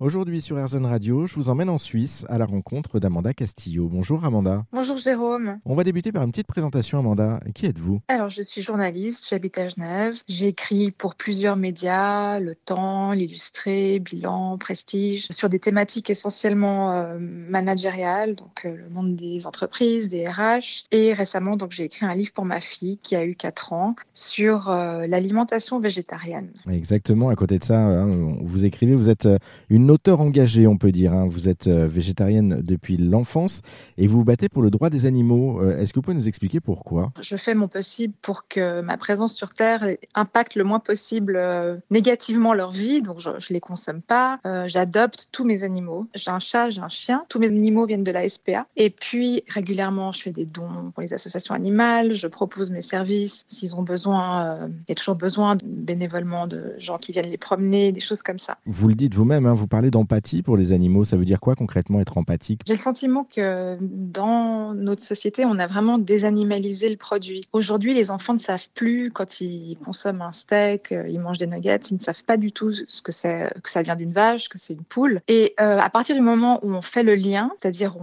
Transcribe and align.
Aujourd'hui 0.00 0.42
sur 0.42 0.60
RZN 0.60 0.86
Radio, 0.86 1.24
je 1.28 1.36
vous 1.36 1.50
emmène 1.50 1.68
en 1.68 1.78
Suisse 1.78 2.26
à 2.28 2.36
la 2.36 2.46
rencontre 2.46 2.98
d'Amanda 2.98 3.32
Castillo. 3.32 3.88
Bonjour 3.88 4.24
Amanda. 4.24 4.64
Bonjour 4.72 4.96
Jérôme. 4.96 5.60
On 5.64 5.76
va 5.76 5.84
débuter 5.84 6.10
par 6.10 6.24
une 6.24 6.32
petite 6.32 6.48
présentation 6.48 6.98
Amanda. 6.98 7.38
Qui 7.54 7.66
êtes-vous? 7.66 8.00
Alors 8.08 8.28
je 8.28 8.42
suis 8.42 8.60
journaliste, 8.60 9.24
j'habite 9.30 9.56
à 9.56 9.68
Genève. 9.68 10.16
J'écris 10.26 10.90
pour 10.90 11.14
plusieurs 11.14 11.56
médias, 11.56 12.40
Le 12.40 12.56
Temps, 12.56 13.12
l'Illustré, 13.12 14.00
Bilan, 14.00 14.58
Prestige, 14.58 15.28
sur 15.30 15.48
des 15.48 15.60
thématiques 15.60 16.10
essentiellement 16.10 16.90
euh, 16.90 17.16
managériales, 17.20 18.34
donc 18.34 18.62
euh, 18.64 18.74
le 18.74 18.88
monde 18.88 19.14
des 19.14 19.46
entreprises, 19.46 20.08
des 20.08 20.26
RH. 20.26 20.86
Et 20.90 21.14
récemment, 21.14 21.56
donc 21.56 21.70
j'ai 21.70 21.84
écrit 21.84 22.04
un 22.04 22.16
livre 22.16 22.32
pour 22.32 22.46
ma 22.46 22.60
fille 22.60 22.98
qui 23.00 23.14
a 23.14 23.24
eu 23.24 23.36
4 23.36 23.72
ans 23.72 23.94
sur 24.12 24.68
euh, 24.68 25.06
l'alimentation 25.06 25.78
végétarienne. 25.78 26.50
Exactement, 26.68 27.28
à 27.28 27.36
côté 27.36 27.60
de 27.60 27.64
ça, 27.64 27.78
hein, 27.78 28.08
vous 28.42 28.64
écrivez, 28.64 28.96
vous 28.96 29.08
êtes 29.08 29.28
une 29.68 29.83
auteur 29.88 30.20
engagée, 30.20 30.66
on 30.66 30.76
peut 30.76 30.92
dire. 30.92 31.12
hein. 31.12 31.26
Vous 31.28 31.48
êtes 31.48 31.66
euh, 31.66 31.86
végétarienne 31.86 32.60
depuis 32.62 32.96
l'enfance 32.96 33.60
et 33.98 34.06
vous 34.06 34.18
vous 34.18 34.24
battez 34.24 34.48
pour 34.48 34.62
le 34.62 34.70
droit 34.70 34.90
des 34.90 35.06
animaux. 35.06 35.60
Euh, 35.60 35.78
Est-ce 35.78 35.92
que 35.92 35.98
vous 35.98 36.02
pouvez 36.02 36.16
nous 36.16 36.28
expliquer 36.28 36.60
pourquoi? 36.60 37.12
Je 37.20 37.36
fais 37.36 37.54
mon 37.54 37.68
possible 37.68 38.14
pour 38.22 38.46
que 38.48 38.80
ma 38.80 38.96
présence 38.96 39.34
sur 39.34 39.52
Terre 39.54 39.86
impacte 40.14 40.54
le 40.54 40.64
moins 40.64 40.80
possible 40.80 41.36
euh, 41.36 41.76
négativement 41.90 42.54
leur 42.54 42.70
vie. 42.70 43.02
Donc, 43.02 43.18
je, 43.20 43.30
je 43.38 43.52
les 43.52 43.60
consomme 43.60 44.02
pas. 44.02 44.38
Euh, 44.46 44.66
J'adopte 44.68 45.28
tous 45.32 45.44
mes 45.44 45.62
animaux. 45.62 46.06
J'ai 46.14 46.30
un 46.30 46.38
chat, 46.38 46.70
j'ai 46.70 46.80
un 46.80 46.88
chien. 46.88 47.24
Tous 47.28 47.38
mes 47.38 47.48
animaux 47.48 47.86
viennent 47.86 48.04
de 48.04 48.10
la 48.12 48.28
SPA. 48.28 48.66
Et 48.76 48.90
puis, 48.90 49.42
régulièrement, 49.48 50.12
je 50.12 50.22
fais 50.22 50.32
des 50.32 50.46
dons 50.46 50.90
pour 50.94 51.02
les 51.02 51.12
associations 51.14 51.54
animales. 51.54 52.14
Je 52.14 52.26
propose 52.26 52.70
mes 52.70 52.82
services 52.82 53.44
s'ils 53.46 53.74
ont 53.74 53.82
besoin. 53.82 54.46
euh, 54.46 54.68
Il 54.88 54.90
y 54.90 54.92
a 54.92 54.94
toujours 54.94 55.14
besoin 55.16 55.56
de- 55.56 55.64
bénévolement 55.64 56.46
de 56.46 56.74
gens 56.78 56.98
qui 56.98 57.12
viennent 57.12 57.30
les 57.30 57.36
promener, 57.38 57.92
des 57.92 58.00
choses 58.00 58.22
comme 58.22 58.38
ça. 58.38 58.58
Vous 58.66 58.88
le 58.88 58.94
dites 58.94 59.14
vous-même, 59.14 59.46
hein, 59.46 59.54
vous 59.54 59.66
parlez 59.74 59.90
d'empathie 59.90 60.42
pour 60.42 60.56
les 60.56 60.70
animaux. 60.70 61.04
Ça 61.04 61.16
veut 61.16 61.24
dire 61.24 61.40
quoi 61.40 61.56
concrètement 61.56 62.00
être 62.00 62.16
empathique? 62.16 62.60
J'ai 62.64 62.74
le 62.74 62.78
sentiment 62.78 63.24
que 63.24 63.76
dans 63.80 64.72
notre 64.72 65.02
société, 65.02 65.44
on 65.44 65.58
a 65.58 65.66
vraiment 65.66 65.98
désanimalisé 65.98 66.88
le 66.88 66.96
produit. 66.96 67.44
Aujourd'hui, 67.52 67.92
les 67.92 68.12
enfants 68.12 68.34
ne 68.34 68.38
savent 68.38 68.68
plus 68.74 69.10
quand 69.10 69.40
ils 69.40 69.76
consomment 69.84 70.22
un 70.22 70.30
steak, 70.30 70.92
euh, 70.92 71.08
ils 71.08 71.18
mangent 71.18 71.38
des 71.38 71.48
nuggets, 71.48 71.80
ils 71.90 71.94
ne 71.94 72.00
savent 72.00 72.22
pas 72.22 72.36
du 72.36 72.52
tout 72.52 72.72
ce 72.72 73.02
que 73.02 73.10
c'est, 73.10 73.52
que 73.64 73.68
ça 73.68 73.82
vient 73.82 73.96
d'une 73.96 74.12
vache, 74.12 74.48
que 74.48 74.58
c'est 74.58 74.74
une 74.74 74.84
poule. 74.84 75.20
Et 75.26 75.54
euh, 75.60 75.78
à 75.78 75.90
partir 75.90 76.14
du 76.14 76.22
moment 76.22 76.60
où 76.62 76.72
on 76.72 76.82
fait 76.82 77.02
le 77.02 77.16
lien, 77.16 77.50
c'est-à-dire 77.58 77.96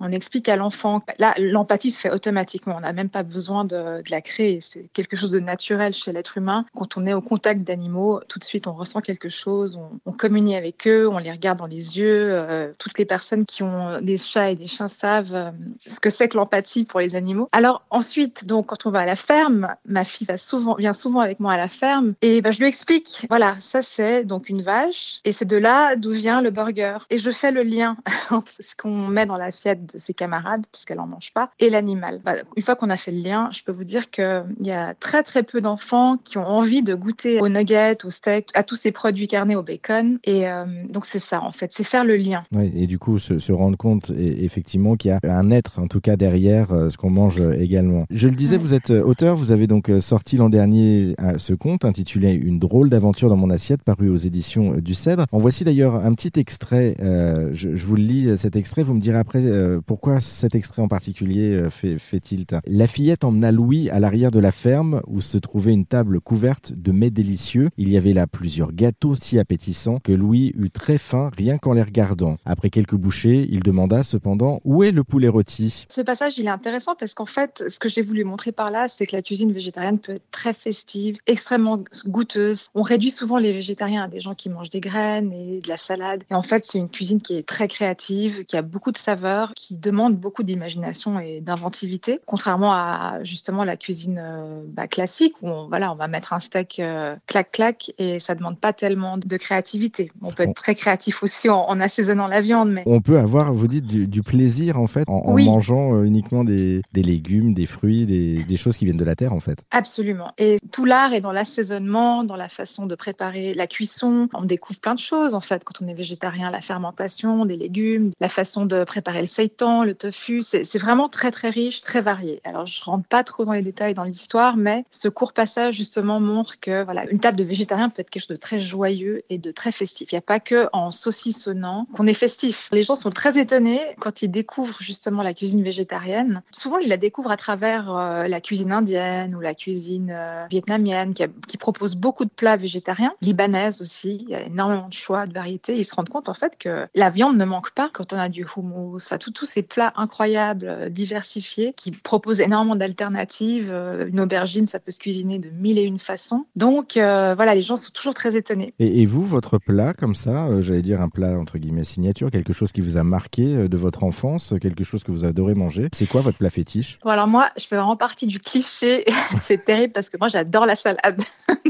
on, 0.00 0.10
explique 0.10 0.48
à 0.48 0.56
l'enfant, 0.56 1.02
là, 1.18 1.34
l'empathie 1.38 1.90
se 1.90 2.00
fait 2.00 2.10
automatiquement. 2.10 2.74
On 2.76 2.80
n'a 2.80 2.92
même 2.92 3.08
pas 3.08 3.22
besoin 3.22 3.64
de, 3.64 4.02
de 4.02 4.10
la 4.10 4.20
créer. 4.20 4.60
C'est 4.60 4.88
quelque 4.92 5.16
chose 5.16 5.30
de 5.30 5.40
naturel 5.40 5.94
chez 5.94 6.12
l'être 6.12 6.36
humain. 6.36 6.66
Quand 6.74 6.96
on 6.98 7.06
est 7.06 7.14
au 7.14 7.22
contact 7.22 7.62
d'animaux, 7.62 8.20
tout 8.28 8.38
de 8.38 8.44
suite, 8.44 8.66
on 8.66 8.74
ressent 8.74 9.00
quelque 9.00 9.30
chose, 9.30 9.76
on, 9.76 10.00
on 10.04 10.12
communie 10.12 10.54
avec 10.54 10.86
eux, 10.86 11.08
on 11.12 11.18
les 11.18 11.30
regarde 11.30 11.58
dans 11.58 11.66
les 11.66 11.98
yeux. 11.98 12.32
euh, 12.32 12.72
toutes 12.78 12.98
les 12.98 13.04
personnes 13.04 13.44
qui 13.46 13.62
ont 13.62 14.00
des 14.00 14.16
chats 14.16 14.50
et 14.50 14.56
des 14.56 14.66
chiens 14.66 14.88
savent 14.88 15.34
euh, 15.34 15.50
ce 15.86 16.00
que 16.00 16.10
c'est 16.10 16.28
que 16.28 16.36
l'empathie 16.36 16.84
pour 16.84 17.00
les 17.00 17.14
animaux. 17.14 17.48
Alors 17.52 17.82
ensuite, 17.90 18.46
donc 18.46 18.66
quand 18.66 18.86
on 18.86 18.90
va 18.90 19.00
à 19.00 19.06
la 19.06 19.16
ferme, 19.16 19.74
ma 19.86 20.04
fille 20.04 20.26
va 20.26 20.38
souvent, 20.38 20.74
vient 20.74 20.94
souvent 20.94 21.20
avec 21.20 21.40
moi 21.40 21.52
à 21.52 21.56
la 21.56 21.68
ferme 21.68 22.14
et 22.22 22.40
ben, 22.40 22.52
je 22.52 22.58
lui 22.58 22.66
explique. 22.66 23.26
Voilà, 23.28 23.56
ça 23.60 23.82
c'est 23.82 24.24
donc 24.24 24.48
une 24.48 24.62
vache 24.62 25.20
et 25.24 25.32
c'est 25.32 25.44
de 25.44 25.56
là 25.56 25.96
d'où 25.96 26.12
vient 26.12 26.42
le 26.42 26.50
burger. 26.50 26.98
Et 27.10 27.18
je 27.18 27.30
fais 27.30 27.50
le 27.50 27.62
lien 27.62 27.96
entre 28.30 28.52
ce 28.58 28.74
qu'on 28.76 29.08
met 29.08 29.26
dans 29.26 29.36
l'assiette 29.36 29.94
de 29.94 29.98
ses 29.98 30.14
camarades, 30.14 30.64
puisqu'elle 30.72 31.00
en 31.00 31.06
mange 31.06 31.32
pas, 31.32 31.50
et 31.58 31.70
l'animal. 31.70 32.20
Bah, 32.24 32.36
une 32.56 32.62
fois 32.62 32.76
qu'on 32.76 32.90
a 32.90 32.96
fait 32.96 33.12
le 33.12 33.22
lien, 33.22 33.50
je 33.52 33.62
peux 33.62 33.72
vous 33.72 33.84
dire 33.84 34.10
qu'il 34.10 34.44
y 34.60 34.72
a 34.72 34.94
très 34.94 35.22
très 35.22 35.42
peu 35.42 35.60
d'enfants 35.60 36.16
qui 36.16 36.38
ont 36.38 36.46
envie 36.46 36.82
de 36.82 36.94
goûter 36.94 37.40
aux 37.40 37.48
nuggets, 37.48 38.04
au 38.04 38.10
steak, 38.10 38.50
à 38.54 38.62
tous 38.62 38.76
ces 38.76 38.92
produits 38.92 39.28
carnés, 39.28 39.56
au 39.56 39.62
bacon. 39.62 40.18
Et 40.24 40.48
euh, 40.48 40.64
donc 40.88 41.01
c'est 41.04 41.18
ça 41.18 41.42
en 41.42 41.52
fait, 41.52 41.72
c'est 41.72 41.84
faire 41.84 42.04
le 42.04 42.16
lien. 42.16 42.44
Ouais, 42.54 42.70
Et 42.74 42.86
du 42.86 42.98
coup, 42.98 43.18
se, 43.18 43.38
se 43.38 43.52
rendre 43.52 43.76
compte 43.76 44.10
et- 44.16 44.44
effectivement 44.44 44.96
qu'il 44.96 45.10
y 45.10 45.12
a 45.12 45.20
un 45.38 45.50
être, 45.50 45.78
en 45.78 45.86
tout 45.88 46.00
cas 46.00 46.16
derrière 46.16 46.72
euh, 46.72 46.90
ce 46.90 46.96
qu'on 46.96 47.10
mange 47.10 47.40
euh, 47.40 47.52
également. 47.58 48.04
Je 48.10 48.28
le 48.28 48.34
disais, 48.34 48.56
Ouais. 48.56 48.62
vous 48.62 48.74
êtes 48.74 48.90
euh, 48.90 49.02
auteur, 49.02 49.36
vous 49.36 49.52
avez 49.52 49.66
donc 49.66 49.90
sorti 50.00 50.36
l'an 50.36 50.48
dernier 50.48 51.14
ce 51.36 51.54
conte 51.54 51.84
intitulé 51.84 52.32
Une 52.32 52.58
drôle 52.58 52.90
d'aventure 52.90 53.28
dans 53.28 53.36
mon 53.36 53.50
assiette, 53.50 53.82
paru 53.82 54.08
aux 54.08 54.16
éditions 54.16 54.72
du 54.78 54.94
Cèdre. 54.94 55.26
En 55.32 55.38
voici 55.38 55.64
d'ailleurs 55.64 55.94
un 55.96 56.12
petit 56.14 56.38
extrait, 56.38 56.96
euh, 57.00 57.50
je, 57.52 57.74
je 57.76 57.86
vous 57.86 57.96
le 57.96 58.02
lis, 58.02 58.38
cet 58.38 58.56
extrait, 58.56 58.82
vous 58.82 58.94
me 58.94 59.00
direz 59.00 59.18
après 59.18 59.40
euh, 59.44 59.80
pourquoi 59.84 60.20
cet 60.20 60.54
extrait 60.54 60.82
en 60.82 60.88
particulier 60.88 61.62
fait, 61.70 61.98
fait 61.98 62.20
tilt. 62.20 62.54
La 62.66 62.86
fillette 62.86 63.24
emmena 63.24 63.50
Louis 63.52 63.88
à 63.90 64.00
l'arrière 64.00 64.30
de 64.30 64.38
la 64.38 64.52
ferme 64.52 65.00
où 65.06 65.20
se 65.20 65.38
trouvait 65.38 65.72
une 65.72 65.86
table 65.86 66.20
couverte 66.20 66.72
de 66.76 66.92
mets 66.92 67.10
délicieux. 67.10 67.70
Il 67.76 67.90
y 67.90 67.96
avait 67.96 68.12
là 68.12 68.26
plusieurs 68.26 68.72
gâteaux 68.72 69.14
si 69.14 69.38
appétissants 69.38 69.98
que 70.02 70.12
Louis 70.12 70.52
eut 70.56 70.70
très 70.70 70.91
faim 70.98 71.30
rien 71.36 71.58
qu'en 71.58 71.72
les 71.72 71.82
regardant. 71.82 72.36
Après 72.44 72.70
quelques 72.70 72.94
bouchées, 72.94 73.46
il 73.50 73.60
demanda 73.60 74.02
cependant 74.02 74.60
où 74.64 74.82
est 74.82 74.92
le 74.92 75.04
poulet 75.04 75.28
rôti. 75.28 75.86
Ce 75.88 76.00
passage, 76.00 76.38
il 76.38 76.46
est 76.46 76.50
intéressant 76.50 76.94
parce 76.98 77.14
qu'en 77.14 77.26
fait, 77.26 77.64
ce 77.68 77.78
que 77.78 77.88
j'ai 77.88 78.02
voulu 78.02 78.24
montrer 78.24 78.52
par 78.52 78.70
là, 78.70 78.88
c'est 78.88 79.06
que 79.06 79.16
la 79.16 79.22
cuisine 79.22 79.52
végétarienne 79.52 79.98
peut 79.98 80.14
être 80.16 80.30
très 80.30 80.52
festive, 80.52 81.18
extrêmement 81.26 81.82
goûteuse. 82.06 82.68
On 82.74 82.82
réduit 82.82 83.10
souvent 83.10 83.38
les 83.38 83.52
végétariens 83.52 84.04
à 84.04 84.08
des 84.08 84.20
gens 84.20 84.34
qui 84.34 84.48
mangent 84.48 84.70
des 84.70 84.80
graines 84.80 85.32
et 85.32 85.60
de 85.60 85.68
la 85.68 85.76
salade. 85.76 86.24
Et 86.30 86.34
en 86.34 86.42
fait, 86.42 86.64
c'est 86.66 86.78
une 86.78 86.88
cuisine 86.88 87.20
qui 87.20 87.36
est 87.36 87.46
très 87.46 87.68
créative, 87.68 88.44
qui 88.44 88.56
a 88.56 88.62
beaucoup 88.62 88.92
de 88.92 88.98
saveurs, 88.98 89.52
qui 89.54 89.76
demande 89.76 90.16
beaucoup 90.16 90.42
d'imagination 90.42 91.20
et 91.20 91.40
d'inventivité, 91.40 92.20
contrairement 92.26 92.72
à 92.72 93.18
justement 93.22 93.64
la 93.64 93.76
cuisine 93.76 94.20
euh, 94.22 94.62
bah, 94.66 94.86
classique 94.86 95.34
où 95.42 95.48
on, 95.48 95.68
voilà, 95.68 95.92
on 95.92 95.96
va 95.96 96.08
mettre 96.08 96.32
un 96.32 96.40
steak 96.40 96.78
euh, 96.78 97.16
clac-clac 97.26 97.92
et 97.98 98.20
ça 98.20 98.34
demande 98.34 98.58
pas 98.58 98.72
tellement 98.72 99.18
de 99.18 99.36
créativité. 99.36 100.10
On 100.22 100.32
peut 100.32 100.44
être 100.44 100.54
très 100.54 100.74
créatif 100.82 101.22
aussi 101.22 101.48
en, 101.48 101.60
en 101.60 101.78
assaisonnant 101.78 102.26
la 102.26 102.40
viande, 102.40 102.70
mais 102.70 102.82
On 102.86 103.00
peut 103.00 103.18
avoir, 103.18 103.52
vous 103.52 103.68
dites, 103.68 103.86
du, 103.86 104.08
du 104.08 104.22
plaisir 104.22 104.80
en 104.80 104.88
fait 104.88 105.04
en, 105.08 105.38
mangeant 105.38 105.94
euh, 105.94 106.02
uniquement 106.02 106.42
des, 106.42 106.82
des 106.92 107.04
légumes, 107.04 107.54
des 107.54 107.66
fruits, 107.66 108.04
des, 108.04 108.42
des 108.42 108.56
choses 108.56 108.76
qui 108.76 108.84
viennent 108.84 108.96
de 108.96 109.04
la 109.04 109.14
terre 109.14 109.32
en 109.32 109.38
fait. 109.38 109.58
Absolument. 109.70 110.32
Et 110.38 110.58
tout 110.72 110.84
l'art 110.84 111.12
est 111.12 111.20
dans 111.20 111.30
l'assaisonnement, 111.30 112.24
dans 112.24 112.34
la 112.36 112.48
façon 112.48 112.86
de 112.86 112.96
préparer 112.96 113.54
la 113.54 113.68
cuisson. 113.68 114.28
On 114.34 114.44
découvre 114.44 114.80
plein 114.80 114.96
de 114.96 115.00
choses 115.00 115.34
en 115.34 115.40
fait 115.40 115.62
quand 115.62 115.80
on 115.82 115.86
est 115.86 115.94
végétarien, 115.94 116.50
la 116.50 116.60
fermentation 116.60 117.46
des 117.46 117.56
légumes, 117.56 118.10
la 118.20 118.28
façon 118.28 118.66
de 118.66 118.82
préparer 118.82 119.20
le 119.20 119.28
seitan, 119.28 119.84
le 119.84 119.94
tofu. 119.94 120.42
C'est 120.42 120.64
c'est 120.64 120.80
vraiment 120.80 121.08
très 121.08 121.30
très 121.30 121.50
riche, 121.50 121.82
très 121.82 122.00
varié. 122.00 122.40
Alors 122.42 122.66
je 122.66 122.82
rentre 122.82 123.06
pas 123.06 123.22
trop 123.22 123.44
dans 123.44 123.52
les 123.52 123.62
détails 123.62 123.94
dans 123.94 124.04
l'histoire, 124.04 124.56
mais 124.56 124.84
ce 124.90 125.08
court 125.08 125.32
passage 125.32 125.76
justement 125.76 126.18
montre 126.18 126.58
que 126.58 126.82
voilà 126.82 127.08
une 127.08 127.20
table 127.20 127.36
de 127.36 127.44
végétarien 127.44 127.88
peut 127.88 128.00
être 128.00 128.10
quelque 128.10 128.22
chose 128.22 128.36
de 128.36 128.42
très 128.48 128.58
joyeux 128.58 129.22
et 129.30 129.38
de 129.38 129.52
très 129.52 129.70
festif. 129.70 130.10
Il 130.10 130.16
n'y 130.16 130.18
a 130.18 130.22
pas 130.22 130.40
que 130.40 130.68
en 130.72 130.90
saucissonnant 130.90 131.86
qu'on 131.92 132.06
est 132.06 132.14
festif. 132.14 132.68
Les 132.72 132.84
gens 132.84 132.96
sont 132.96 133.10
très 133.10 133.38
étonnés 133.38 133.80
quand 134.00 134.22
ils 134.22 134.30
découvrent 134.30 134.80
justement 134.80 135.22
la 135.22 135.34
cuisine 135.34 135.62
végétarienne. 135.62 136.42
Souvent 136.50 136.78
ils 136.78 136.88
la 136.88 136.96
découvrent 136.96 137.30
à 137.30 137.36
travers 137.36 137.94
euh, 137.96 138.28
la 138.28 138.40
cuisine 138.40 138.72
indienne 138.72 139.34
ou 139.34 139.40
la 139.40 139.54
cuisine 139.54 140.12
euh, 140.14 140.46
vietnamienne 140.50 141.14
qui, 141.14 141.56
propose 141.62 141.94
beaucoup 141.94 142.24
de 142.24 142.30
plats 142.30 142.56
végétariens, 142.56 143.12
libanaise 143.22 143.82
aussi. 143.82 144.24
Il 144.26 144.30
y 144.30 144.34
a 144.34 144.42
énormément 144.42 144.88
de 144.88 144.92
choix, 144.92 145.26
de 145.26 145.32
variétés. 145.32 145.76
Ils 145.78 145.84
se 145.84 145.94
rendent 145.94 146.08
compte 146.08 146.28
en 146.28 146.34
fait 146.34 146.56
que 146.58 146.88
la 146.94 147.08
viande 147.08 147.36
ne 147.36 147.44
manque 147.44 147.70
pas 147.70 147.88
quand 147.92 148.12
on 148.12 148.18
a 148.18 148.28
du 148.28 148.44
hummus, 148.44 148.96
enfin 148.96 149.18
tous 149.18 149.46
ces 149.46 149.62
plats 149.62 149.92
incroyables, 149.94 150.66
euh, 150.68 150.88
diversifiés, 150.88 151.72
qui 151.76 151.92
proposent 151.92 152.40
énormément 152.40 152.74
d'alternatives. 152.74 153.72
Une 154.08 154.18
aubergine, 154.18 154.66
ça 154.66 154.80
peut 154.80 154.90
se 154.90 154.98
cuisiner 154.98 155.38
de 155.38 155.50
mille 155.50 155.78
et 155.78 155.82
une 155.82 156.00
façons. 156.00 156.46
Donc 156.56 156.94
voilà, 156.94 157.54
les 157.54 157.62
gens 157.62 157.76
sont 157.76 157.92
toujours 157.92 158.14
très 158.14 158.34
étonnés. 158.34 158.74
Et, 158.78 159.06
vous, 159.06 159.24
votre 159.24 159.58
plat 159.58 159.92
comme 159.92 160.14
ça, 160.14 160.48
j'allais 160.62 160.82
dire 160.82 161.00
un 161.00 161.08
plat 161.08 161.38
entre 161.38 161.58
guillemets 161.58 161.84
signature, 161.84 162.30
quelque 162.30 162.52
chose 162.52 162.72
qui 162.72 162.80
vous 162.80 162.96
a 162.96 163.04
marqué 163.04 163.54
euh, 163.54 163.68
de 163.68 163.76
votre 163.76 164.04
enfance, 164.04 164.54
quelque 164.60 164.84
chose 164.84 165.02
que 165.02 165.12
vous 165.12 165.24
adorez 165.24 165.54
manger, 165.54 165.88
c'est 165.92 166.06
quoi 166.06 166.20
votre 166.20 166.38
plat 166.38 166.50
fétiche? 166.50 166.98
Bon 167.04 167.10
alors 167.10 167.28
moi, 167.28 167.50
je 167.56 167.66
fais 167.66 167.76
vraiment 167.76 167.96
partie 167.96 168.26
du 168.26 168.38
cliché. 168.38 169.04
C'est 169.38 169.64
terrible 169.64 169.92
parce 169.92 170.10
que 170.10 170.16
moi 170.18 170.28
j'adore 170.28 170.66
la 170.66 170.74
salade. 170.74 171.22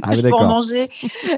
Ah 0.13 0.15
je 0.15 0.21
peux 0.21 0.33
en 0.33 0.49
manger. 0.49 0.89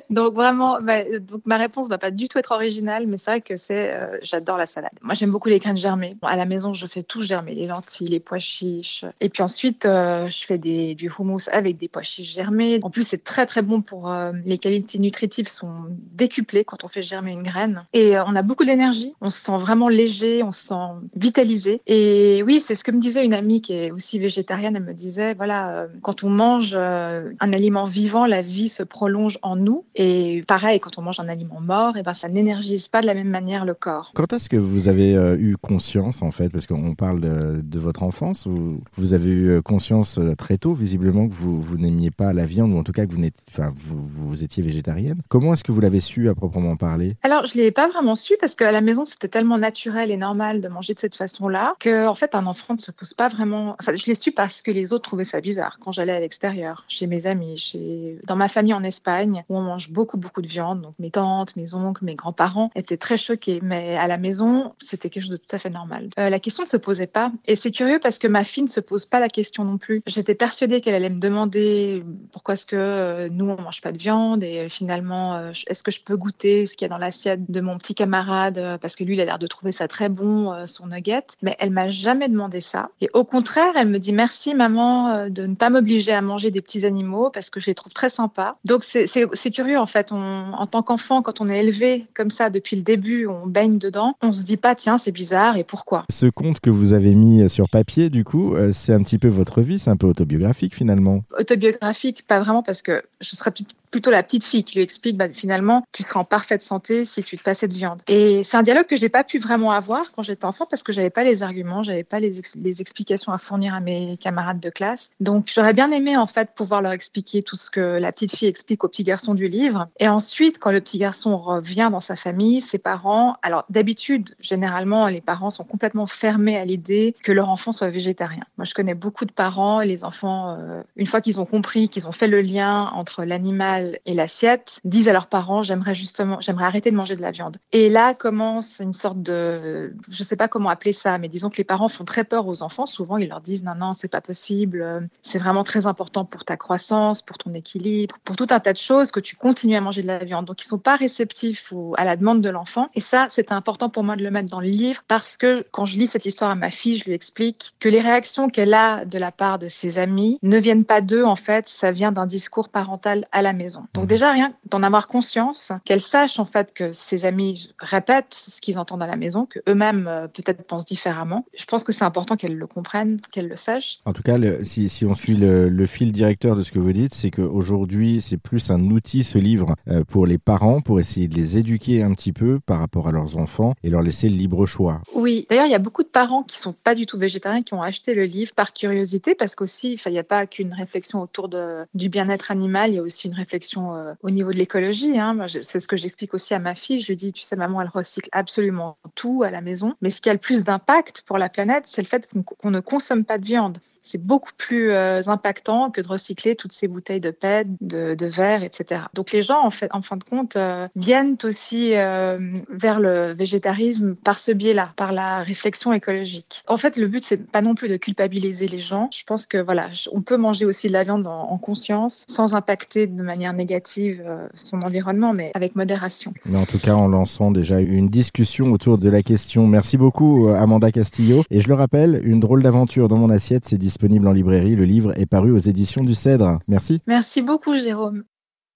Donc 0.09 0.35
vraiment, 0.35 0.79
bah, 0.81 1.03
donc 1.21 1.43
ma 1.45 1.59
réponse 1.59 1.89
va 1.89 1.99
pas 1.99 2.11
du 2.11 2.29
tout 2.29 2.39
être 2.39 2.53
originale, 2.53 3.07
mais 3.07 3.19
c'est 3.19 3.31
vrai 3.31 3.41
que 3.43 3.57
c'est, 3.57 3.95
euh, 3.95 4.19
j'adore 4.23 4.57
la 4.57 4.67
salade. 4.67 4.93
Moi 5.03 5.13
j'aime 5.13 5.31
beaucoup 5.31 5.51
les 5.51 5.59
graines 5.59 5.77
germées. 5.77 6.17
À 6.23 6.37
la 6.37 6.47
maison, 6.47 6.73
je 6.73 6.87
fais 6.87 7.03
tout 7.03 7.21
germer, 7.21 7.55
les 7.55 7.67
lentilles, 7.67 8.09
les 8.09 8.21
pois 8.21 8.39
chiches. 8.39 9.05
Et 9.21 9.29
puis 9.29 9.43
ensuite, 9.43 9.85
euh, 9.85 10.29
je 10.29 10.47
fais 10.47 10.57
des, 10.57 10.95
du 10.95 11.11
houmous 11.11 11.49
avec 11.53 11.77
des 11.77 11.89
pois 11.89 12.03
chiches 12.03 12.33
germés. 12.33 12.81
En 12.83 12.91
plus, 12.91 13.03
c'est 13.03 13.23
très 13.23 13.45
très 13.45 13.61
bon 13.61 13.83
pour 13.83 14.11
euh, 14.11 14.33
les 14.47 14.57
qualités 14.57 14.99
nutritives 14.99 15.49
sont 15.49 15.85
décuplées 16.15 16.65
quand 16.65 16.85
on 16.85 16.89
fait 16.89 17.03
germer 17.03 17.33
une 17.33 17.43
graine. 17.43 17.85
Et 17.93 18.17
on 18.19 18.35
a 18.35 18.43
beaucoup 18.43 18.65
d'énergie, 18.65 19.15
on 19.21 19.29
se 19.29 19.41
sent 19.41 19.59
vraiment 19.59 19.89
léger, 19.89 20.43
on 20.43 20.53
se 20.53 20.69
sent 20.69 20.75
vitalisé. 21.17 21.83
Et 21.87 22.43
oui, 22.47 22.61
c'est 22.61 22.77
ce 22.77 22.85
que 22.85 22.93
me 22.93 23.01
disait 23.01 23.27
une 23.27 23.35
amie 23.35 23.61
qui 23.61 23.75
est 23.75 23.91
aussi 23.91 24.19
végétarienne. 24.19 24.75
Elle 24.75 24.85
me 24.85 24.95
disait, 24.95 25.35
voilà, 25.35 25.87
quand 26.01 26.25
on 26.25 26.31
mange 26.31 26.75
un 26.75 27.53
aliment 27.53 27.85
vivant, 27.85 28.25
la 28.27 28.41
vie 28.41 28.54
se 28.69 28.83
prolonge 28.83 29.39
en 29.43 29.57
nous. 29.57 29.85
Et 29.95 30.45
pareil, 30.47 30.81
quand 30.81 30.99
on 30.99 31.03
mange 31.03 31.21
un 31.21 31.29
aliment 31.29 31.61
mort, 31.61 31.97
et 31.97 32.01
eh 32.01 32.03
ben, 32.03 32.15
ça 32.15 32.29
n'énergise 32.29 32.89
pas 32.89 33.01
de 33.01 33.07
la 33.07 33.15
même 33.15 33.29
manière 33.29 33.65
le 33.65 33.75
corps. 33.75 34.11
Quand 34.15 34.33
est-ce 34.33 34.49
que 34.49 34.57
vous 34.57 34.89
avez 34.89 35.13
eu 35.39 35.57
conscience, 35.57 36.23
en 36.23 36.31
fait, 36.31 36.49
parce 36.49 36.67
qu'on 36.67 36.95
parle 36.95 37.21
de, 37.21 37.61
de, 37.63 37.79
votre 37.79 38.03
enfance, 38.03 38.47
où 38.47 38.81
vous 38.97 39.13
avez 39.15 39.31
eu 39.31 39.63
conscience 39.63 40.19
très 40.39 40.59
tôt, 40.59 40.75
visiblement, 40.75 41.29
que 41.29 41.35
vous, 41.35 41.61
vous 41.61 41.77
n'aimiez 41.77 42.11
pas 42.11 42.33
la 42.33 42.47
viande, 42.47 42.73
ou 42.73 42.79
en 42.79 42.83
tout 42.83 42.93
cas 42.93 43.07
que 43.07 43.13
vous, 43.13 43.23
enfin, 43.49 43.73
vous, 43.75 44.05
vous 44.05 44.45
étiez 44.45 44.63
végétarienne. 44.63 45.21
Comment 45.29 45.53
est-ce 45.53 45.65
que 45.65 45.73
vous 45.73 45.81
l'avez 45.81 46.01
su 46.01 46.29
à 46.29 46.35
proprement 46.35 46.77
parler? 46.77 47.17
Alors, 47.23 47.47
je 47.47 47.59
ne 47.59 47.63
l'ai 47.63 47.71
pas 47.71 47.89
vraiment 47.89 48.17
su 48.17 48.35
parce 48.41 48.57
qu'à 48.57 48.73
la 48.73 48.81
maison, 48.81 49.05
c'était 49.05 49.29
tellement 49.29 49.59
naturel 49.59 50.11
et 50.11 50.17
normal 50.17 50.61
de 50.61 50.69
manger 50.69 50.95
de 50.95 50.99
cette 50.99 51.15
façon-là 51.15 51.75
que, 51.81 52.07
en 52.07 52.15
fait, 52.15 52.35
un 52.35 52.47
enfant 52.47 52.75
ne 52.75 52.79
se 52.79 52.91
pose 52.91 53.15
pas 53.15 53.29
vraiment. 53.29 53.77
Enfin, 53.81 53.95
je 53.95 54.07
l'ai 54.07 54.15
su 54.15 54.33
parce 54.33 54.63
que 54.63 54.71
les 54.71 54.93
autres 54.93 55.05
trouvaient 55.05 55.25
ça 55.25 55.41
bizarre 55.41 55.79
quand 55.81 55.93
j'allais 55.93 56.13
à 56.13 56.21
l'extérieur, 56.21 56.85
chez 56.89 57.07
mes 57.07 57.27
amis, 57.27 57.57
chez... 57.59 58.19
dans 58.27 58.37
ma 58.37 58.44
famille 58.49 58.75
en 58.75 58.83
Espagne, 58.83 59.45
où 59.49 59.57
on 59.57 59.63
mange 59.63 59.91
beaucoup, 59.91 60.17
beaucoup 60.17 60.43
de 60.43 60.47
viande. 60.47 60.83
Donc, 60.83 60.95
mes 60.99 61.11
tantes, 61.11 61.57
mes 61.57 61.75
oncles, 61.75 62.05
mes 62.05 62.15
grands-parents 62.15 62.71
étaient 62.75 62.97
très 62.97 63.19
choqués. 63.19 63.61
Mais 63.63 63.97
à 63.97 64.07
la 64.07 64.19
maison, 64.19 64.75
c'était 64.79 65.11
quelque 65.11 65.23
chose 65.23 65.33
de 65.33 65.37
tout 65.37 65.55
à 65.55 65.59
fait 65.59 65.71
normal. 65.71 66.09
Euh, 66.19 66.31
la 66.31 66.39
question 66.39 66.65
ne 66.65 66.69
se 66.69 66.77
posait 66.77 67.07
pas. 67.07 67.33
Et 67.47 67.57
c'est 67.57 67.71
curieux 67.71 67.99
parce 68.03 68.19
que 68.19 68.29
ma 68.29 68.45
fille 68.45 68.65
ne 68.65 68.69
se 68.69 68.81
pose 68.81 69.07
pas 69.07 69.21
la 69.21 69.29
question 69.29 69.65
non 69.65 69.79
plus. 69.79 70.03
J'étais 70.07 70.35
persuadée 70.35 70.81
qu'elle 70.81 70.95
allait 70.95 71.11
me 71.11 71.21
demander 71.21 72.05
pourquoi 72.33 72.55
est-ce 72.55 72.67
que 72.67 72.77
euh, 72.77 73.29
nous, 73.31 73.49
on 73.49 73.61
mange 73.61 73.81
pas 73.81 73.93
de 73.93 73.99
viande 73.99 74.43
et 74.43 74.61
euh, 74.61 74.69
finalement, 74.69 75.51
est-ce 75.67 75.83
que 75.83 75.91
je 75.91 76.01
peux 76.01 76.17
goûter 76.17 76.67
ce 76.67 76.77
qu'il 76.77 76.87
y 76.87 76.91
a 76.91 76.95
dans 76.95 76.99
l'assiette 76.99 77.51
de 77.51 77.61
mon 77.61 77.79
petit 77.79 77.95
camarade 77.95 78.79
parce 78.81 78.97
que 78.97 79.05
lui, 79.05 79.15
il 79.15 79.21
a 79.21 79.25
l'air 79.25 79.39
de 79.39 79.47
trouver 79.47 79.73
ça 79.73 79.89
très 79.89 80.09
bon, 80.09 80.67
son 80.67 80.89
nugget. 80.89 81.27
Mais 81.43 81.57
elle 81.59 81.71
m'a 81.71 81.91
jamais 81.91 82.29
demandé 82.29 82.61
ça. 82.61 82.91
Et 83.01 83.09
au 83.15 83.25
contraire, 83.25 83.73
elle 83.77 83.89
me 83.89 83.99
dit 83.99 84.13
merci 84.13 84.55
maman 84.55 85.29
de 85.29 85.47
ne 85.47 85.55
pas 85.55 85.71
m'obliger 85.71 86.13
à 86.13 86.23
manger 86.23 86.51
des 86.51 86.63
petits 86.63 86.85
animaux 86.85 87.31
parce 87.31 87.51
que 87.51 87.61
je 87.61 87.67
les 87.67 87.75
trouve 87.75 87.93
très 87.93 88.11
sympas. 88.11 88.34
Donc 88.65 88.85
c'est 88.85 89.51
curieux 89.51 89.79
en 89.79 89.87
fait. 89.87 90.13
On, 90.13 90.53
en 90.53 90.67
tant 90.67 90.83
qu'enfant, 90.83 91.23
quand 91.23 91.41
on 91.41 91.49
est 91.49 91.65
élevé 91.65 92.07
comme 92.15 92.31
ça 92.31 92.51
depuis 92.51 92.77
le 92.77 92.83
début, 92.83 93.27
on 93.27 93.47
baigne 93.47 93.79
dedans, 93.79 94.15
on 94.23 94.33
se 94.33 94.43
dit 94.43 94.57
pas 94.57 94.75
tiens 94.75 94.99
c'est 94.99 95.13
bizarre 95.13 95.57
et 95.57 95.65
pourquoi? 95.65 96.05
Ce 96.11 96.27
conte 96.27 96.61
que 96.61 96.71
vous 96.71 96.93
avez 96.93 97.15
mis 97.15 97.49
sur 97.49 97.69
papier, 97.69 98.11
du 98.11 98.25
coup, 98.25 98.55
euh, 98.55 98.71
c'est 98.73 98.93
un 98.93 99.03
petit 99.03 99.19
peu 99.19 99.29
votre 99.29 99.61
vie, 99.61 99.79
c'est 99.79 99.91
un 99.91 99.97
peu 99.97 100.07
autobiographique 100.07 100.75
finalement. 100.75 101.23
Autobiographique, 101.39 102.27
pas 102.27 102.41
vraiment 102.41 102.63
parce 102.63 102.83
que 102.83 103.03
je 103.21 103.37
serais 103.37 103.53
plutôt 103.95 104.11
la 104.11 104.25
petite 104.25 104.45
fille 104.45 104.65
qui 104.65 104.75
lui 104.75 104.83
explique 104.83 105.17
bah, 105.17 105.29
finalement 105.33 105.85
tu 105.93 106.03
seras 106.03 106.19
en 106.19 106.25
parfaite 106.25 106.63
santé 106.63 107.05
si 107.05 107.23
tu 107.23 107.39
te 107.39 107.45
passais 107.45 107.69
de 107.69 107.75
viande. 107.75 108.03
Et 108.09 108.43
c'est 108.43 108.57
un 108.57 108.65
dialogue 108.65 108.87
que 108.87 108.97
j'ai 108.97 109.09
pas 109.09 109.23
pu 109.23 109.39
vraiment 109.39 109.71
avoir 109.71 110.11
quand 110.11 110.25
j'étais 110.25 110.47
enfant 110.47 110.67
parce 110.69 110.83
que 110.83 110.93
j'avais 110.93 111.11
pas 111.11 111.23
les 111.23 111.45
arguments, 111.45 111.85
j'avais 111.85 112.03
pas 112.03 112.19
les, 112.19 112.43
les, 112.57 112.81
explications 112.81 113.31
à 113.31 113.39
fournir 113.39 113.73
à 113.73 113.79
mes 113.79 114.17
camarades 114.17 114.59
de 114.59 114.69
classe. 114.69 115.11
Donc 115.21 115.49
j'aurais 115.55 115.75
bien 115.75 115.93
aimé 115.93 116.17
en 116.17 116.27
fait 116.27 116.51
pouvoir 116.57 116.83
leur 116.83 116.91
expliquer 116.91 117.45
tout 117.45 117.55
ce 117.55 117.71
que 117.71 117.81
la 117.81 118.11
petite 118.11 118.35
fille 118.35 118.49
explique 118.49 118.83
au 118.83 118.89
petit 118.89 119.05
garçon 119.05 119.33
du 119.33 119.47
livre. 119.47 119.87
Et 120.01 120.09
ensuite 120.09 120.59
quand 120.59 120.73
le 120.73 120.81
petit 120.81 120.99
garçon 120.99 121.39
revient 121.39 121.89
dans 121.93 122.01
sa 122.01 122.17
famille, 122.17 122.61
ses 122.61 122.79
parents, 122.79 123.37
alors 123.43 123.65
d'habitude 123.71 124.35
généralement 124.41 125.07
les 125.07 125.21
parents 125.21 125.53
sont 125.53 125.63
complètement 125.63 126.09
fermés 126.09 126.57
à 126.57 126.65
l'idée 126.65 127.15
que 127.23 127.31
leur 127.31 127.49
enfant 127.49 127.71
soit 127.71 127.91
végétarien. 127.91 128.43
Moi 128.59 128.65
je 128.65 128.75
connais 128.75 128.95
beaucoup 128.95 129.25
de 129.25 129.33
parents 129.33 129.81
et 129.81 129.87
les 129.87 130.03
enfants 130.03 130.57
euh, 130.59 130.83
une 130.97 131.07
fois 131.07 131.21
qu'ils 131.21 131.39
ont 131.39 131.47
compris 131.47 131.89
qu'ils 131.89 132.09
ont 132.09 132.13
fait 132.13 132.27
le 132.27 132.41
lien 132.41 132.91
entre 132.93 133.23
l'animal 133.23 133.84
et 134.05 134.15
l'assiette 134.15 134.81
disent 134.85 135.09
à 135.09 135.13
leurs 135.13 135.29
parents 135.29 135.63
j'aimerais 135.63 135.95
justement 135.95 136.41
j'aimerais 136.41 136.65
arrêter 136.65 136.91
de 136.91 136.97
manger 136.97 137.17
de 137.17 137.23
la 137.23 137.31
viande. 137.31 137.59
Et 137.73 137.89
là 137.89 138.15
commence 138.15 138.81
une 138.81 138.93
sorte 138.93 139.23
de 139.23 139.95
je 140.09 140.23
sais 140.23 140.37
pas 140.37 140.49
comment 140.49 140.69
appeler 140.69 140.93
ça 140.93 141.19
mais 141.19 141.29
disons 141.29 141.51
que 141.51 141.57
les 141.57 141.65
parents 141.65 141.89
font 141.89 142.05
très 142.05 142.25
peur 142.25 142.47
aux 142.47 142.63
enfants, 142.63 142.87
souvent 142.87 143.17
ils 143.17 143.29
leur 143.29 143.41
disent 143.41 143.65
non 143.65 143.75
non, 143.75 143.95
c'est 143.95 144.11
pas 144.11 144.21
possible, 144.21 145.09
c'est 145.23 145.39
vraiment 145.39 145.65
très 145.65 145.87
important 145.87 146.25
pour 146.25 146.45
ta 146.45 146.57
croissance, 146.57 147.23
pour 147.23 147.39
ton 147.39 147.53
équilibre, 147.55 148.17
pour 148.25 148.37
tout 148.37 148.47
un 148.51 148.61
tas 148.61 148.73
de 148.73 148.79
choses 148.79 149.11
que 149.11 149.21
tu 149.21 149.37
continues 149.37 149.77
à 149.77 149.81
manger 149.81 150.03
de 150.03 150.07
la 150.07 150.19
viande. 150.19 150.45
Donc 150.47 150.63
ils 150.63 150.67
sont 150.67 150.79
pas 150.79 150.97
réceptifs 150.97 151.73
à 151.97 152.05
la 152.05 152.17
demande 152.17 152.41
de 152.41 152.49
l'enfant 152.51 152.89
et 152.95 153.01
ça 153.01 153.29
c'est 153.31 153.53
important 153.53 153.89
pour 153.89 154.05
moi 154.05 154.17
de 154.17 154.23
le 154.23 154.31
mettre 154.31 154.49
dans 154.49 154.61
le 154.61 154.67
livre 154.67 155.03
parce 155.09 155.37
que 155.37 155.67
quand 155.71 155.85
je 155.85 155.99
lis 155.99 156.07
cette 156.07 156.27
histoire 156.27 156.51
à 156.51 156.55
ma 156.55 156.71
fille, 156.71 156.97
je 156.97 157.05
lui 157.05 157.13
explique 157.13 157.73
que 157.81 157.89
les 157.89 158.01
réactions 158.01 158.49
qu'elle 158.49 158.75
a 158.75 159.05
de 159.05 159.19
la 159.19 159.33
part 159.33 159.59
de 159.59 159.69
ses 159.69 159.99
amis 159.99 160.39
ne 160.43 160.59
viennent 160.59 160.85
pas 160.85 161.01
d'eux 161.01 161.25
en 161.25 161.37
fait, 161.37 161.69
ça 161.69 161.93
vient 161.93 162.13
d'un 162.13 162.27
discours 162.27 162.69
parental 162.69 163.27
à 163.33 163.43
la 163.43 163.53
maison. 163.53 163.64
Donc 163.95 164.07
déjà, 164.07 164.33
rien 164.33 164.53
d'en 164.71 164.83
avoir 164.83 165.09
conscience, 165.09 165.73
qu'elle 165.85 166.01
sache 166.01 166.39
en 166.39 166.45
fait 166.45 166.73
que 166.75 166.93
ses 166.93 167.25
amis 167.25 167.71
répètent 167.79 168.45
ce 168.49 168.61
qu'ils 168.61 168.79
entendent 168.79 169.03
à 169.03 169.07
la 169.07 169.17
maison, 169.17 169.47
que 169.47 169.61
eux-mêmes 169.69 170.07
euh, 170.09 170.29
peut-être 170.29 170.63
pensent 170.65 170.85
différemment. 170.85 171.45
Je 171.57 171.65
pense 171.65 171.85
que 171.85 171.93
c'est 171.93 172.05
important 172.05 172.37
qu'elle 172.37 172.57
le 172.57 172.67
comprenne, 172.67 173.21
qu'elle 173.33 173.49
le 173.49 173.57
sache. 173.57 174.01
En 174.05 174.13
tout 174.13 174.23
cas, 174.23 174.37
si, 174.63 174.89
si, 174.89 175.05
on 175.05 175.15
suit 175.15 175.37
le, 175.37 175.87
fil 175.87 176.13
directeur 176.13 176.57
de 176.57 176.63
ce 176.63 176.73
que 176.73 176.79
vous 176.79 176.93
dites, 176.93 177.15
c'est 177.15 177.31
qu'aujourd'hui, 177.31 178.21
c'est 178.21 178.39
plus 178.39 178.71
un 178.71 178.81
outil, 178.91 179.23
ce 179.23 179.39
livre, 179.39 179.75
euh, 179.89 180.03
pour 180.05 180.27
les 180.27 180.39
parents, 180.39 180.81
pour 180.81 180.99
essayer 180.99 181.29
de 181.29 181.35
les 181.35 181.59
éduquer 181.59 182.03
un 182.03 182.15
petit 182.15 182.33
peu 182.33 182.59
par 182.61 182.79
rapport 182.79 183.09
à 183.09 183.13
leurs 183.13 183.37
enfants 183.37 183.75
et 183.83 183.91
leur 183.91 184.03
laisser 184.03 184.29
le 184.29 184.37
libre 184.37 184.67
choix. 184.67 185.03
Oui, 185.15 185.47
d'ailleurs, 185.51 185.67
il 185.67 185.73
y 185.73 185.77
a 185.77 185.79
beaucoup 185.79 186.03
de 186.03 186.09
parents 186.09 186.43
qui 186.43 186.59
sont 186.59 186.73
pas 186.73 186.95
du 186.95 187.07
tout 187.07 187.19
végétariens, 187.19 187.63
qui 187.63 187.75
ont 187.75 187.83
acheté 187.83 188.15
le 188.15 188.25
livre 188.25 188.53
par 188.55 188.73
curiosité, 188.73 189.35
parce 189.35 189.55
qu'aussi, 189.55 189.99
il 190.07 190.13
n'y 190.13 190.19
a 190.19 190.25
pas 190.25 190.47
qu'une 190.47 190.73
réflexion 190.73 191.21
autour 191.21 191.49
de, 191.49 191.85
du 191.95 192.09
bien-être 192.09 192.51
animal, 192.51 192.91
il 192.91 192.97
y 192.97 192.99
a 192.99 193.03
aussi 193.03 193.29
une 193.29 193.35
réflexion 193.35 193.54
euh, 193.77 194.15
au 194.23 194.31
niveau 194.31 194.53
de 194.53 194.57
l'écologie. 194.57 195.19
Hein. 195.19 195.47
C'est 195.63 195.81
ce 195.81 195.89
que 195.89 195.97
j'explique 195.97 196.35
aussi 196.35 196.55
à 196.55 196.59
ma 196.59 196.75
fille. 196.75 197.01
Je 197.01 197.09
lui 197.09 197.17
dis, 197.17 197.33
tu 197.33 197.43
sais, 197.43 197.57
maman, 197.57 197.81
elle 197.81 197.89
recycle 197.89 198.29
absolument 198.33 198.97
tout 199.15 199.43
à 199.45 199.51
la 199.51 199.61
maison. 199.61 199.95
Mais 200.01 200.11
ce 200.11 200.21
qui 200.21 200.31
a 200.31 200.33
le 200.33 200.39
plus 200.39 200.65
d'impact 200.65 201.23
pour 201.23 201.39
la 201.39 201.49
planète, 201.49 201.85
c'est 201.87 202.03
le 202.03 202.09
fait 202.09 202.29
qu'on 202.61 202.71
ne 202.71 202.81
consomme 202.81 203.25
pas 203.25 203.39
de 203.39 203.45
viande. 203.45 203.79
C'est 204.03 204.23
beaucoup 204.23 204.53
plus 204.57 204.91
euh, 204.91 205.23
impactant 205.27 205.91
que 205.91 206.01
de 206.01 206.09
recycler 206.09 206.57
toutes 206.57 206.73
ces 206.73 206.89
bouteilles 206.89 207.21
de 207.21 207.31
PET, 207.31 207.67
de, 207.81 208.15
de 208.15 208.27
verre, 208.27 208.63
etc. 208.63 209.03
Donc 209.15 209.33
les 209.33 209.43
gens, 209.43 209.65
en, 209.65 209.71
fait, 209.71 209.89
en 209.93 210.03
fin 210.03 210.17
de 210.17 210.25
compte, 210.25 210.57
euh, 210.57 210.89
viennent 210.97 211.37
aussi 211.45 211.93
vers 211.95 213.01
le 213.01 213.35
végétarisme 213.35 214.15
par 214.15 214.39
ce 214.39 214.53
biais-là, 214.53 214.93
par 214.97 215.13
la 215.13 215.43
réflexion 215.43 215.93
écologique. 215.93 216.63
En 216.67 216.77
fait, 216.77 216.97
le 216.97 217.07
but, 217.07 217.25
c'est 217.25 217.51
pas 217.51 217.63
non 217.63 217.75
plus 217.75 217.89
de 217.89 217.97
culpabiliser 217.97 218.69
les 218.69 218.81
gens. 218.81 219.09
Je 219.13 219.25
pense 219.25 219.47
que 219.47 219.59
voilà, 219.59 219.89
on 220.13 220.23
peut 220.23 220.37
manger 220.37 220.65
aussi 220.65 220.89
de 220.89 220.93
la 220.93 221.05
viande 221.05 221.27
en, 221.27 221.51
en 221.51 221.59
conscience, 221.59 222.25
sans 222.29 222.55
impacter 222.55 223.07
de 223.07 223.23
manière 223.23 223.44
négative 223.53 224.23
euh, 224.27 224.49
son 224.55 224.83
environnement, 224.83 225.33
mais 225.33 225.51
avec 225.55 225.77
modération. 225.77 226.33
Mais 226.47 226.57
en 226.57 226.65
tout 226.65 226.79
cas, 226.79 226.95
en 226.95 227.09
lançant 227.09 227.51
déjà 227.51 227.81
une 227.81 228.09
discussion 228.09 228.73
autour 228.73 228.99
de 228.99 229.09
la 229.09 229.23
question. 229.23 229.67
Merci 229.67 229.97
beaucoup, 229.97 230.49
euh, 230.49 230.55
Amanda 230.55 230.91
Castillo. 230.91 231.45
Et 231.51 231.61
je 231.61 231.69
le 231.69 231.75
rappelle, 231.75 232.21
Une 232.25 232.41
drôle 232.41 232.63
d'aventure 232.63 233.09
dans 233.09 233.19
mon 233.19 233.31
assiette, 233.31 233.65
c'est 233.67 233.79
disponible 233.79 234.27
en 234.27 234.33
librairie. 234.33 234.77
Le 234.77 234.85
livre 234.85 235.13
est 235.19 235.27
paru 235.27 235.53
aux 235.53 235.59
éditions 235.59 236.03
du 236.03 236.15
Cèdre. 236.15 236.59
Merci. 236.69 237.01
Merci 237.07 237.43
beaucoup, 237.43 237.77
Jérôme. 237.77 238.21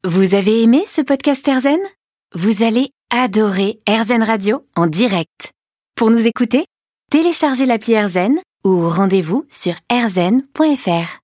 Vous 0.04 0.34
avez 0.34 0.62
aimé 0.62 0.82
ce 0.86 1.00
podcast 1.00 1.46
Erzen? 1.48 1.78
Vous 2.34 2.62
allez 2.62 2.90
adorer 3.10 3.78
Erzen 3.86 4.22
Radio 4.22 4.62
en 4.76 4.86
direct. 4.86 5.52
Pour 5.96 6.10
nous 6.10 6.26
écouter, 6.26 6.66
téléchargez 7.10 7.66
l'appli 7.66 7.94
Erzen 7.94 8.36
ou 8.64 8.88
rendez-vous 8.88 9.44
sur 9.48 9.74
erzen.fr. 9.90 11.16